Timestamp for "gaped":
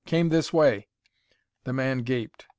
1.99-2.47